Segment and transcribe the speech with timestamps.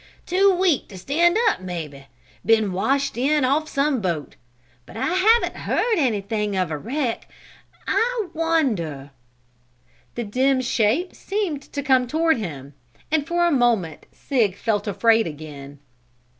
[0.25, 2.07] "Too weak to stand up, maybe.
[2.43, 4.35] Been washed in off some boat.
[4.87, 7.29] But I haven't heard anything of a wreck.
[7.87, 9.11] I wonder"
[10.15, 12.73] The dim shape seemed to come toward him,
[13.11, 15.77] and for a moment Sig felt afraid again.